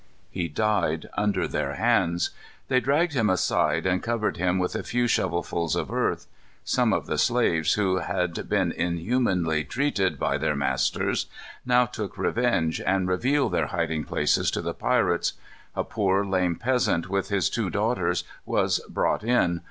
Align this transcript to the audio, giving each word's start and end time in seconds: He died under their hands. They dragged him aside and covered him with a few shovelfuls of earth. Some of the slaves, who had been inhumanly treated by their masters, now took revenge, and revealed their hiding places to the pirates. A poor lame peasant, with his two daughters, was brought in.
He 0.31 0.47
died 0.47 1.07
under 1.15 1.47
their 1.47 1.75
hands. 1.75 2.31
They 2.69 2.79
dragged 2.79 3.13
him 3.13 3.29
aside 3.29 3.85
and 3.85 4.01
covered 4.01 4.37
him 4.37 4.57
with 4.57 4.73
a 4.73 4.81
few 4.81 5.05
shovelfuls 5.05 5.75
of 5.75 5.91
earth. 5.91 6.25
Some 6.63 6.91
of 6.91 7.05
the 7.05 7.19
slaves, 7.19 7.73
who 7.73 7.97
had 7.97 8.49
been 8.49 8.71
inhumanly 8.71 9.63
treated 9.63 10.17
by 10.17 10.39
their 10.39 10.55
masters, 10.55 11.27
now 11.67 11.85
took 11.85 12.17
revenge, 12.17 12.81
and 12.83 13.07
revealed 13.07 13.51
their 13.51 13.67
hiding 13.67 14.03
places 14.03 14.49
to 14.49 14.61
the 14.63 14.73
pirates. 14.73 15.33
A 15.75 15.83
poor 15.83 16.25
lame 16.25 16.55
peasant, 16.55 17.07
with 17.07 17.29
his 17.29 17.47
two 17.47 17.69
daughters, 17.69 18.23
was 18.43 18.79
brought 18.89 19.23
in. 19.23 19.59